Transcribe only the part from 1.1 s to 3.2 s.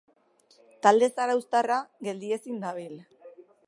zarauztarra geldiezin dabil.